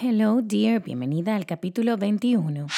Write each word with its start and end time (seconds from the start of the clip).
Hello, 0.00 0.42
dear. 0.42 0.80
Bienvenida 0.80 1.34
al 1.34 1.44
capítulo 1.44 1.96
21. 1.96 2.68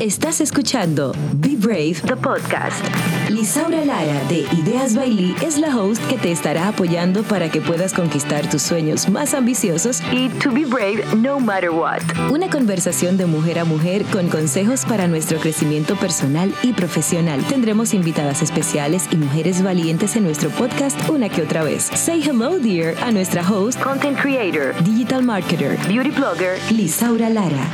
Estás 0.00 0.40
escuchando 0.40 1.12
Be 1.34 1.54
Brave, 1.56 1.94
the 2.04 2.16
podcast. 2.16 2.84
Lisaura 3.30 3.84
Lara 3.84 4.20
de 4.28 4.40
Ideas 4.52 4.96
Bailey 4.96 5.36
es 5.40 5.56
la 5.56 5.74
host 5.76 6.04
que 6.08 6.18
te 6.18 6.32
estará 6.32 6.68
apoyando 6.68 7.22
para 7.22 7.48
que 7.48 7.60
puedas 7.60 7.92
conquistar 7.94 8.50
tus 8.50 8.62
sueños 8.62 9.08
más 9.08 9.34
ambiciosos 9.34 10.02
y 10.12 10.28
to 10.40 10.50
be 10.50 10.64
brave 10.64 11.04
no 11.16 11.38
matter 11.38 11.70
what. 11.70 12.00
Una 12.30 12.50
conversación 12.50 13.16
de 13.16 13.26
mujer 13.26 13.60
a 13.60 13.64
mujer 13.64 14.04
con 14.06 14.28
consejos 14.28 14.84
para 14.84 15.06
nuestro 15.06 15.38
crecimiento 15.38 15.94
personal 15.96 16.52
y 16.62 16.72
profesional. 16.72 17.44
Tendremos 17.44 17.94
invitadas 17.94 18.42
especiales 18.42 19.06
y 19.12 19.16
mujeres 19.16 19.62
valientes 19.62 20.16
en 20.16 20.24
nuestro 20.24 20.50
podcast 20.50 21.08
una 21.08 21.28
que 21.28 21.42
otra 21.42 21.62
vez. 21.62 21.84
Say 21.94 22.20
hello, 22.20 22.58
dear, 22.58 22.96
a 23.02 23.12
nuestra 23.12 23.48
host, 23.48 23.80
content 23.80 24.18
creator, 24.18 24.74
digital 24.82 25.22
marketer, 25.22 25.78
beauty 25.86 26.10
blogger, 26.10 26.58
Lisaura 26.72 27.30
Lara. 27.30 27.70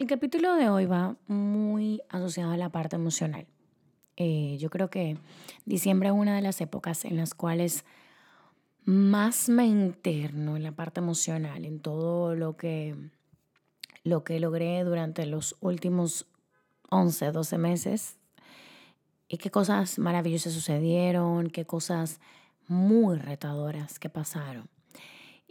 El 0.00 0.06
capítulo 0.06 0.54
de 0.54 0.70
hoy 0.70 0.86
va 0.86 1.16
muy 1.26 2.00
asociado 2.08 2.52
a 2.52 2.56
la 2.56 2.70
parte 2.70 2.96
emocional. 2.96 3.46
Eh, 4.16 4.56
yo 4.58 4.70
creo 4.70 4.88
que 4.88 5.18
diciembre 5.66 6.08
es 6.08 6.14
una 6.14 6.34
de 6.34 6.40
las 6.40 6.62
épocas 6.62 7.04
en 7.04 7.18
las 7.18 7.34
cuales 7.34 7.84
más 8.86 9.50
me 9.50 9.66
interno 9.66 10.56
en 10.56 10.62
la 10.62 10.72
parte 10.72 11.00
emocional, 11.00 11.66
en 11.66 11.80
todo 11.80 12.34
lo 12.34 12.56
que, 12.56 12.96
lo 14.02 14.24
que 14.24 14.40
logré 14.40 14.82
durante 14.84 15.26
los 15.26 15.58
últimos 15.60 16.26
11, 16.88 17.32
12 17.32 17.58
meses 17.58 18.16
y 19.28 19.36
qué 19.36 19.50
cosas 19.50 19.98
maravillosas 19.98 20.54
sucedieron, 20.54 21.50
qué 21.50 21.66
cosas 21.66 22.20
muy 22.68 23.18
retadoras 23.18 23.98
que 23.98 24.08
pasaron. 24.08 24.70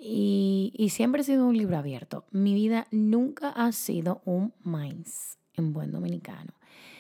Y, 0.02 0.90
siempre 0.92 1.22
he 1.22 1.26
sido 1.26 1.46
un 1.46 1.58
libro 1.58 1.78
abierto. 1.78 2.26
Mi 2.32 2.54
vida 2.54 2.88
nunca 2.90 3.50
ha 3.50 3.72
sido 3.74 4.22
un 4.24 4.54
minds 4.64 5.38
en 5.54 5.74
buen 5.74 5.92
dominicano. 5.92 6.54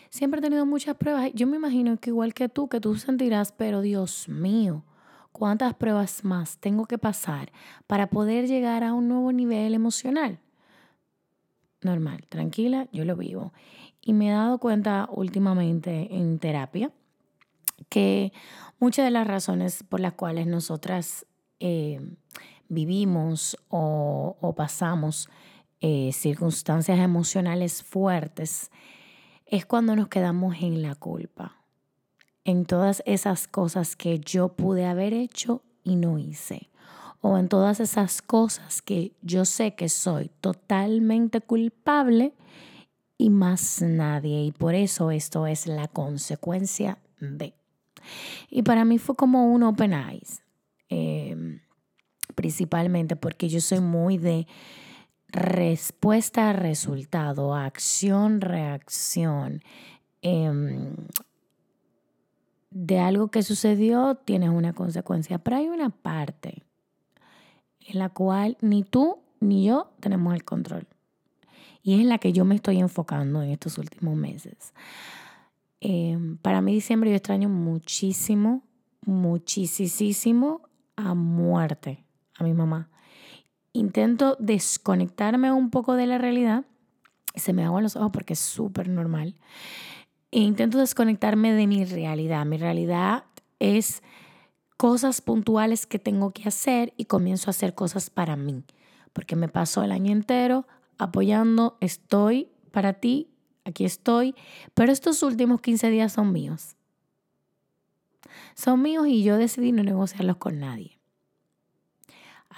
Siempre 0.09 0.39
he 0.39 0.43
tenido 0.43 0.65
muchas 0.65 0.97
pruebas. 0.97 1.31
Yo 1.33 1.47
me 1.47 1.55
imagino 1.55 1.97
que 1.97 2.09
igual 2.09 2.33
que 2.33 2.49
tú, 2.49 2.67
que 2.67 2.81
tú 2.81 2.95
sentirás, 2.95 3.53
pero 3.53 3.81
Dios 3.81 4.27
mío, 4.27 4.83
¿cuántas 5.31 5.75
pruebas 5.75 6.25
más 6.25 6.57
tengo 6.57 6.87
que 6.87 6.97
pasar 6.97 7.53
para 7.87 8.09
poder 8.09 8.47
llegar 8.47 8.83
a 8.83 8.93
un 8.93 9.07
nuevo 9.07 9.31
nivel 9.31 9.73
emocional? 9.73 10.39
Normal, 11.81 12.25
tranquila, 12.27 12.89
yo 12.91 13.05
lo 13.05 13.15
vivo. 13.15 13.53
Y 14.01 14.11
me 14.11 14.29
he 14.29 14.31
dado 14.31 14.57
cuenta 14.57 15.07
últimamente 15.09 16.15
en 16.15 16.39
terapia 16.39 16.91
que 17.87 18.33
muchas 18.79 19.05
de 19.05 19.11
las 19.11 19.25
razones 19.25 19.83
por 19.83 20.01
las 20.01 20.13
cuales 20.13 20.47
nosotras 20.47 21.25
eh, 21.61 22.01
vivimos 22.69 23.57
o, 23.69 24.53
pasamos 24.55 25.29
eh, 25.81 26.11
circunstancias 26.13 26.99
emocionales 26.99 27.83
fuertes, 27.83 28.71
es 29.45 29.65
cuando 29.65 29.95
nos 29.95 30.07
quedamos 30.07 30.55
en 30.61 30.81
la 30.81 30.95
culpa, 30.95 31.57
en 32.45 32.65
todas 32.65 33.03
esas 33.05 33.47
cosas 33.47 33.95
que 33.95 34.19
yo 34.19 34.49
pude 34.49 34.85
haber 34.85 35.13
hecho 35.13 35.63
y 35.83 35.95
no 35.95 36.17
hice, 36.19 36.69
o 37.21 37.37
en 37.37 37.49
todas 37.49 37.79
esas 37.79 38.21
cosas 38.21 38.81
que 38.81 39.13
yo 39.21 39.45
sé 39.45 39.75
que 39.75 39.89
soy 39.89 40.29
totalmente 40.39 41.41
culpable 41.41 42.33
y 43.17 43.29
más 43.29 43.81
nadie, 43.81 44.43
y 44.43 44.51
por 44.51 44.75
eso 44.75 45.11
esto 45.11 45.47
es 45.47 45.67
la 45.67 45.87
consecuencia 45.87 46.99
de. 47.19 47.53
Y 48.49 48.63
para 48.63 48.85
mí 48.85 48.97
fue 48.97 49.15
como 49.15 49.51
un 49.51 49.63
open 49.63 49.93
eyes. 49.93 50.41
Em, 50.87 51.28
principalmente 52.39 53.17
porque 53.17 53.49
yo 53.49 53.59
soy 53.59 53.81
muy 53.81 54.17
de 54.17 54.47
respuesta 55.27 56.53
resultado, 56.53 57.53
acción, 57.53 58.39
reacción. 58.39 59.61
Em, 60.21 60.95
de 62.71 62.99
algo 62.99 63.27
que 63.27 63.43
sucedió 63.43 64.15
tienes 64.15 64.51
una 64.51 64.71
consecuencia, 64.71 65.37
pero 65.39 65.57
hay 65.57 65.67
una 65.67 65.89
parte 65.89 66.63
en 67.81 67.99
la 67.99 68.07
cual 68.07 68.55
ni 68.61 68.85
tú 68.85 69.17
ni 69.41 69.65
yo 69.65 69.91
tenemos 69.99 70.33
el 70.33 70.45
control. 70.45 70.87
Y 71.83 71.95
es 71.95 71.99
en 71.99 72.07
la 72.07 72.19
que 72.19 72.31
yo 72.31 72.45
me 72.45 72.55
estoy 72.55 72.79
enfocando 72.79 73.41
en 73.41 73.49
estos 73.49 73.77
últimos 73.77 74.15
meses. 74.15 74.73
Em, 75.81 76.37
para 76.37 76.61
mí 76.61 76.73
diciembre 76.73 77.09
yo 77.09 77.17
extraño 77.17 77.49
muchísimo, 77.49 78.63
muchísimo 79.01 80.61
a 80.95 81.13
muerte 81.13 82.05
a 82.39 82.43
mi 82.43 82.53
mamá. 82.53 82.89
Intento 83.73 84.35
desconectarme 84.39 85.51
un 85.51 85.69
poco 85.69 85.93
de 85.93 86.07
la 86.07 86.17
realidad. 86.17 86.65
Se 87.35 87.53
me 87.53 87.63
aguan 87.63 87.83
los 87.83 87.95
ojos 87.95 88.11
porque 88.11 88.33
es 88.33 88.39
súper 88.39 88.89
normal. 88.89 89.35
E 90.31 90.39
intento 90.39 90.79
desconectarme 90.79 91.53
de 91.53 91.67
mi 91.67 91.85
realidad. 91.85 92.45
Mi 92.45 92.57
realidad 92.57 93.25
es 93.59 94.01
cosas 94.77 95.21
puntuales 95.21 95.85
que 95.85 95.99
tengo 95.99 96.31
que 96.31 96.47
hacer 96.47 96.93
y 96.97 97.05
comienzo 97.05 97.49
a 97.49 97.51
hacer 97.51 97.75
cosas 97.75 98.09
para 98.09 98.35
mí. 98.35 98.63
Porque 99.13 99.35
me 99.35 99.49
paso 99.49 99.83
el 99.83 99.91
año 99.91 100.11
entero 100.11 100.67
apoyando, 100.97 101.77
estoy 101.79 102.49
para 102.71 102.93
ti, 102.93 103.29
aquí 103.65 103.85
estoy, 103.85 104.35
pero 104.73 104.91
estos 104.91 105.23
últimos 105.23 105.61
15 105.61 105.89
días 105.89 106.13
son 106.13 106.31
míos. 106.31 106.75
Son 108.55 108.81
míos 108.81 109.07
y 109.07 109.23
yo 109.23 109.37
decidí 109.37 109.71
no 109.71 109.83
negociarlos 109.83 110.37
con 110.37 110.59
nadie. 110.59 110.98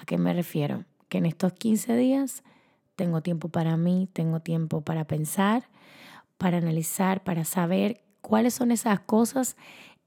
¿A 0.02 0.06
qué 0.06 0.18
me 0.18 0.34
refiero? 0.34 0.84
Que 1.10 1.20
en 1.20 1.28
estos 1.28 1.54
15 1.54 1.96
días 1.96 2.42
tengo 2.96 3.22
tiempo 3.22 3.50
para 3.50 3.78
mí, 3.78 4.10
tengo 4.12 4.40
tiempo 4.40 4.82
para 4.82 5.06
pensar, 5.06 5.70
para 6.40 6.58
analizar, 6.58 7.24
para 7.24 7.46
saber 7.46 8.02
cuáles 8.20 8.56
son 8.56 8.72
esas 8.72 9.00
cosas 9.02 9.58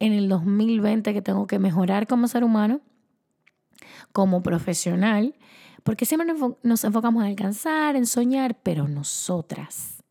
en 0.00 0.12
el 0.12 0.28
2020 0.28 1.12
que 1.12 1.22
tengo 1.22 1.47
que 1.47 1.60
mejorar 1.60 2.09
como 2.09 2.27
ser 2.27 2.43
humano, 2.43 2.81
como 4.10 4.43
profesional, 4.43 5.37
porque 5.84 6.06
siempre 6.06 6.34
nos 6.65 6.83
enfocamos 6.83 7.22
en 7.22 7.31
alcanzar, 7.31 7.94
en 7.94 8.06
soñar, 8.06 8.59
pero 8.65 8.88
nosotras, 8.88 10.03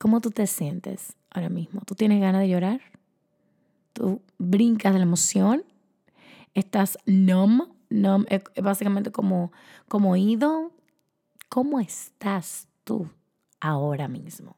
¿cómo 0.00 0.20
tú 0.20 0.32
te 0.32 0.48
sientes 0.48 1.14
ahora 1.30 1.48
mismo? 1.48 1.82
¿Tú 1.86 1.94
tienes 1.94 2.20
ganas 2.20 2.40
de 2.40 2.48
llorar? 2.48 2.80
¿Tú 3.92 4.20
brincas 4.36 4.92
de 4.92 4.98
la 4.98 5.04
emoción? 5.04 5.62
¿Estás 6.54 6.98
numb? 7.06 7.77
No, 7.90 8.24
básicamente 8.62 9.10
como, 9.10 9.52
como 9.88 10.16
ido, 10.16 10.72
¿cómo 11.48 11.80
estás 11.80 12.68
tú 12.84 13.08
ahora 13.60 14.08
mismo? 14.08 14.56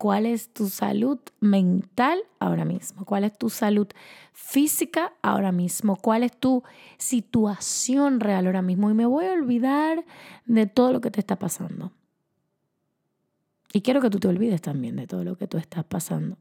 ¿Cuál 0.00 0.24
es 0.24 0.48
tu 0.54 0.70
salud 0.70 1.18
mental 1.40 2.20
ahora 2.38 2.64
mismo? 2.64 3.04
¿Cuál 3.04 3.24
es 3.24 3.36
tu 3.36 3.50
salud 3.50 3.86
física 4.32 5.12
ahora 5.20 5.52
mismo? 5.52 5.96
¿Cuál 5.96 6.22
es 6.22 6.34
tu 6.34 6.62
situación 6.96 8.20
real 8.20 8.46
ahora 8.46 8.62
mismo? 8.62 8.90
Y 8.90 8.94
me 8.94 9.04
voy 9.04 9.26
a 9.26 9.34
olvidar 9.34 10.06
de 10.46 10.64
todo 10.64 10.92
lo 10.94 11.02
que 11.02 11.10
te 11.10 11.20
está 11.20 11.38
pasando. 11.38 11.92
Y 13.74 13.82
quiero 13.82 14.00
que 14.00 14.08
tú 14.08 14.18
te 14.18 14.28
olvides 14.28 14.62
también 14.62 14.96
de 14.96 15.06
todo 15.06 15.22
lo 15.22 15.36
que 15.36 15.46
tú 15.46 15.58
estás 15.58 15.84
pasando. 15.84 16.38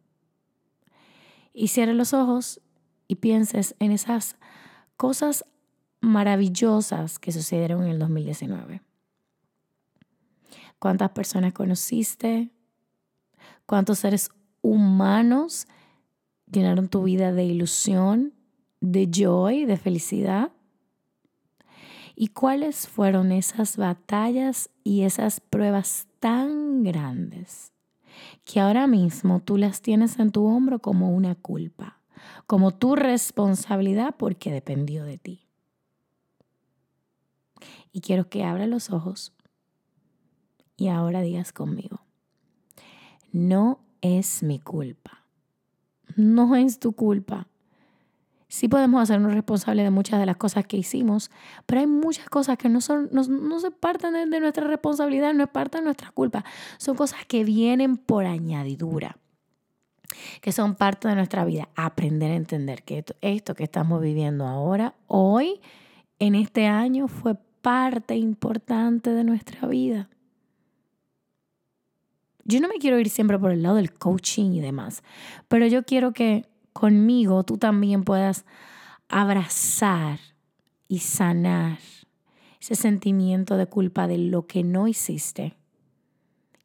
Y 1.53 1.67
cierres 1.67 1.97
los 1.97 2.13
ojos 2.13 2.61
y 3.09 3.15
pienses 3.15 3.75
en 3.79 3.91
esas 3.91 4.37
cosas 4.95 5.43
maravillosas 6.01 7.19
que 7.19 7.31
sucedieron 7.31 7.83
en 7.83 7.89
el 7.89 7.99
2019. 7.99 8.81
¿Cuántas 10.79 11.11
personas 11.11 11.53
conociste? 11.53 12.49
¿Cuántos 13.65 13.99
seres 13.99 14.29
humanos 14.61 15.67
llenaron 16.51 16.87
tu 16.87 17.03
vida 17.03 17.31
de 17.33 17.43
ilusión, 17.43 18.33
de 18.79 19.09
joy, 19.13 19.65
de 19.65 19.77
felicidad? 19.77 20.51
¿Y 22.15 22.29
cuáles 22.29 22.87
fueron 22.87 23.31
esas 23.31 23.77
batallas 23.77 24.69
y 24.83 25.03
esas 25.03 25.39
pruebas 25.39 26.07
tan 26.19 26.83
grandes 26.83 27.71
que 28.43 28.59
ahora 28.59 28.87
mismo 28.87 29.41
tú 29.41 29.57
las 29.57 29.81
tienes 29.81 30.19
en 30.19 30.31
tu 30.31 30.45
hombro 30.45 30.79
como 30.79 31.11
una 31.11 31.35
culpa, 31.35 32.01
como 32.47 32.71
tu 32.71 32.95
responsabilidad 32.95 34.15
porque 34.17 34.51
dependió 34.51 35.03
de 35.03 35.17
ti? 35.17 35.48
Y 37.91 38.01
quiero 38.01 38.29
que 38.29 38.43
abra 38.43 38.67
los 38.67 38.91
ojos 38.91 39.33
y 40.77 40.87
ahora 40.87 41.21
digas 41.21 41.51
conmigo, 41.51 42.01
no 43.31 43.79
es 44.01 44.43
mi 44.43 44.59
culpa, 44.59 45.25
no 46.15 46.55
es 46.55 46.79
tu 46.79 46.93
culpa. 46.93 47.47
Sí 48.47 48.67
podemos 48.67 49.03
hacernos 49.03 49.33
responsables 49.33 49.85
de 49.85 49.91
muchas 49.91 50.19
de 50.19 50.25
las 50.25 50.37
cosas 50.37 50.65
que 50.65 50.77
hicimos, 50.77 51.29
pero 51.65 51.81
hay 51.81 51.87
muchas 51.87 52.29
cosas 52.29 52.57
que 52.57 52.69
no, 52.69 52.81
son, 52.81 53.09
no, 53.11 53.23
no 53.23 53.59
se 53.59 53.69
parten 53.69 54.13
de, 54.29 54.39
nuestra 54.39 54.65
responsabilidad, 54.65 55.33
no 55.33 55.43
es 55.43 55.49
parte 55.49 55.77
de 55.77 55.83
nuestra 55.83 56.11
culpa. 56.11 56.43
Son 56.77 56.95
cosas 56.95 57.25
que 57.27 57.43
vienen 57.43 57.97
por 57.97 58.25
añadidura 58.25 59.17
que 60.41 60.51
son 60.51 60.73
parte 60.73 61.07
de 61.07 61.15
nuestra 61.15 61.45
vida. 61.45 61.69
Aprender 61.75 62.31
a 62.31 62.35
entender 62.35 62.81
que 62.81 63.05
esto 63.21 63.53
que 63.53 63.63
estamos 63.63 64.01
viviendo 64.01 64.47
ahora, 64.47 64.95
hoy, 65.05 65.61
en 66.17 66.33
este 66.33 66.65
año 66.65 67.07
fue 67.07 67.35
parte 67.61 68.15
importante 68.15 69.11
de 69.11 69.23
nuestra 69.23 69.67
vida. 69.67 70.09
Yo 72.45 72.59
no 72.61 72.67
me 72.67 72.79
quiero 72.79 72.99
ir 72.99 73.09
siempre 73.09 73.37
por 73.37 73.51
el 73.51 73.61
lado 73.61 73.75
del 73.75 73.93
coaching 73.93 74.53
y 74.53 74.59
demás, 74.59 75.03
pero 75.47 75.67
yo 75.67 75.83
quiero 75.83 76.13
que 76.13 76.47
conmigo 76.73 77.43
tú 77.43 77.57
también 77.57 78.03
puedas 78.03 78.45
abrazar 79.07 80.19
y 80.87 80.99
sanar 80.99 81.77
ese 82.59 82.75
sentimiento 82.75 83.57
de 83.57 83.67
culpa 83.67 84.07
de 84.07 84.17
lo 84.17 84.47
que 84.47 84.63
no 84.63 84.87
hiciste 84.87 85.55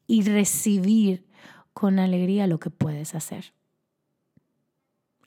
y 0.07 0.23
recibir 0.23 1.27
con 1.73 1.99
alegría 1.99 2.47
lo 2.47 2.59
que 2.59 2.71
puedes 2.71 3.15
hacer. 3.15 3.53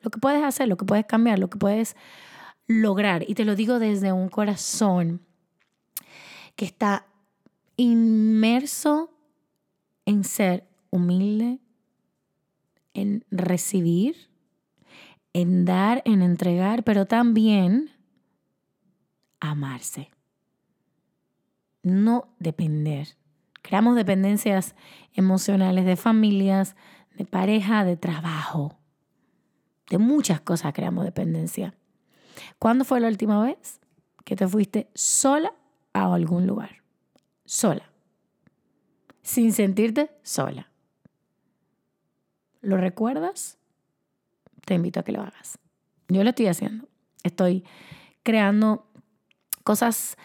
Lo 0.02 0.10
que 0.10 0.20
puedes 0.20 0.44
hacer, 0.44 0.68
lo 0.68 0.78
que 0.78 0.86
puedes 0.86 1.06
cambiar, 1.06 1.40
lo 1.40 1.50
que 1.50 1.58
puedes 1.58 1.96
lograr. 2.68 3.30
Y 3.30 3.36
te 3.36 3.46
lo 3.46 3.56
digo 3.56 3.80
desde 3.80 4.12
un 4.12 4.30
corazón 4.30 5.27
que 6.56 6.66
está 6.66 7.08
inmerso 7.78 9.12
en 10.06 10.24
ser 10.24 10.68
humilde, 10.90 11.60
en 12.94 13.26
recibir, 13.30 14.30
en 15.34 15.66
dar, 15.66 16.02
en 16.06 16.22
entregar, 16.22 16.84
pero 16.84 17.06
también 17.06 17.92
amarse. 19.40 20.10
No 21.84 22.34
depender. 22.40 23.18
Creamos 23.62 23.96
dependencias 23.96 24.76
emocionales 25.14 25.86
de 25.86 25.96
familias, 25.96 26.76
de 27.16 27.26
pareja, 27.26 27.84
de 27.84 27.98
trabajo. 27.98 28.80
De 29.90 29.98
muchas 29.98 30.42
cosas 30.42 30.74
creamos 30.74 31.06
dependencia. 31.06 31.76
¿Cuándo 32.60 32.86
fue 32.86 33.00
la 33.00 33.08
última 33.08 33.44
vez 33.44 33.80
que 34.26 34.36
te 34.36 34.48
fuiste 34.48 34.90
sola 34.96 35.54
a 36.04 36.16
algún 36.16 36.48
lugar? 36.48 36.84
Sola. 37.46 37.90
Sin 39.22 39.54
sentirte 39.54 40.12
sola. 40.24 40.72
¿Lo 42.62 42.78
recuerdas? 42.78 43.58
Te 44.66 44.74
invito 44.74 45.00
a 45.00 45.04
que 45.04 45.12
lo 45.12 45.22
hagas. 45.22 45.60
Yo 46.10 46.24
lo 46.24 46.30
estoy 46.30 46.48
haciendo. 46.48 46.88
Estoy 47.24 47.64
creando 48.24 48.86
cosas 49.64 50.18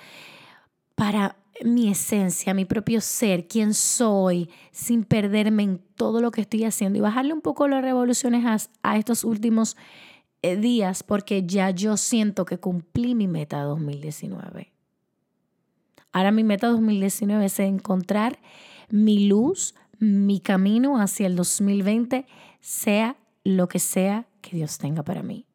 para 0.95 1.37
mi 1.65 1.89
esencia, 1.89 2.55
mi 2.55 2.65
propio 2.65 3.01
ser, 3.01 3.47
quién 3.47 3.75
soy, 3.75 4.51
sin 4.73 5.05
perderme 5.05 5.63
en 5.63 5.79
todo 5.97 6.21
lo 6.21 6.31
que 6.31 6.41
estoy 6.41 6.65
haciendo 6.65 6.99
y 6.99 7.03
bajarle 7.03 7.33
un 7.33 7.41
poco 7.41 7.69
las 7.69 7.83
revoluciones 7.83 8.45
a, 8.45 8.91
a 8.91 8.99
estos 8.99 9.25
últimos 9.25 9.77
eh, 10.43 10.57
días 10.57 11.05
porque 11.05 11.47
ya 11.47 11.71
yo 11.71 11.97
siento 11.97 12.45
que 12.45 12.59
cumplí 12.59 13.15
mi 13.15 13.29
meta 13.29 13.63
2019. 13.63 14.72
Ahora 16.13 16.31
mi 16.31 16.45
meta 16.45 16.69
2019 16.69 17.45
es 17.45 17.59
encontrar 17.61 18.39
mi 18.91 19.27
luz, 19.27 19.75
mi 19.99 20.41
camino 20.41 21.01
hacia 21.01 21.27
el 21.27 21.37
2020, 21.37 22.27
sea 22.61 23.17
lo 23.45 23.69
que 23.69 23.79
sea 23.79 24.27
que 24.41 24.57
Dios 24.57 24.79
tenga 24.79 25.03
para 25.03 25.23
mí. 25.23 25.47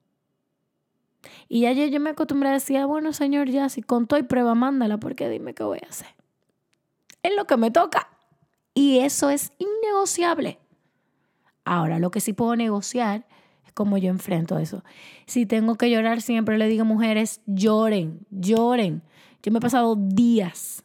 Y 1.50 1.62
ya 1.62 1.71
yo, 1.71 2.00
me 2.00 2.09
acostumbré 2.09 2.50
a 2.50 2.54
decir, 2.54 2.77
ah, 2.77 2.86
bueno, 2.86 3.13
Señor, 3.13 3.50
ya 3.50 3.69
si 3.69 3.81
con 3.81 4.07
y 4.18 4.24
prueba, 4.24 4.56
mándala, 4.56 4.98
porque 4.98 5.30
dime 5.30 5.54
qué 5.54 5.63
voy 5.63 5.80
a 5.86 5.89
hacer. 5.89 6.15
Es 7.24 7.36
lo 7.36 7.45
que 7.45 7.57
me 7.57 7.71
toca. 7.71 8.09
Y 8.74 9.00
eso 9.00 9.30
es 9.30 9.54
innegociable. 9.57 10.59
Ahora, 11.63 12.00
lo 12.00 12.12
que 12.12 12.19
sí 12.19 12.33
puedo 12.33 12.56
negociar 12.56 13.25
cómo 13.77 14.00
yo 14.00 14.09
enfrento 14.09 14.57
eso. 14.57 14.83
Si 15.27 15.45
tengo 15.45 15.75
que 15.75 15.92
llorar, 15.92 16.24
siempre 16.24 16.57
le 16.57 16.68
digo 16.68 16.83
mujeres, 16.83 17.42
lloren, 17.45 18.25
lloren. 18.31 19.04
Yo 19.47 19.53
me 19.53 19.59
he 19.59 19.61
pasado 19.61 19.95
días, 19.95 20.83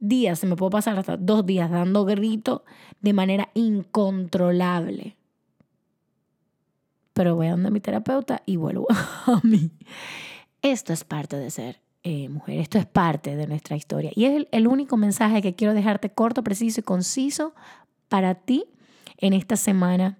días, 0.00 0.38
se 0.38 0.46
me 0.46 0.56
puedo 0.56 0.70
pasar 0.70 0.98
hasta 0.98 1.18
dos 1.18 1.44
días 1.44 1.70
dando 1.70 2.06
gritos 2.06 2.62
de 3.02 3.12
manera 3.12 3.50
incontrolable. 3.52 5.18
Pero 7.12 7.36
voy 7.36 7.48
a 7.48 7.50
donde 7.50 7.70
mi 7.70 7.80
terapeuta 7.80 8.40
y 8.46 8.56
vuelvo 8.56 8.86
a 9.26 9.42
mí. 9.42 9.72
Esto 10.62 10.94
es 10.94 11.04
parte 11.04 11.36
de 11.36 11.50
ser 11.50 11.82
eh, 12.02 12.30
mujer, 12.30 12.60
esto 12.60 12.78
es 12.78 12.86
parte 12.86 13.36
de 13.36 13.46
nuestra 13.46 13.76
historia. 13.76 14.10
Y 14.14 14.24
es 14.24 14.34
el, 14.36 14.48
el 14.52 14.68
único 14.68 14.96
mensaje 14.96 15.42
que 15.42 15.54
quiero 15.54 15.74
dejarte 15.74 16.08
corto, 16.08 16.42
preciso 16.42 16.80
y 16.80 16.82
conciso 16.82 17.54
para 18.08 18.36
ti 18.36 18.64
en 19.18 19.34
esta 19.34 19.56
semana 19.56 20.16